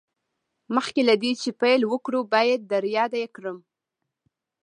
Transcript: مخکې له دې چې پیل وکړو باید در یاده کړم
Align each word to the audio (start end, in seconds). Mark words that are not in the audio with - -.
مخکې 0.75 1.01
له 1.09 1.15
دې 1.21 1.31
چې 1.41 1.49
پیل 1.61 1.81
وکړو 1.87 2.19
باید 2.33 2.61
در 2.71 2.83
یاده 2.95 3.21
کړم 3.35 3.57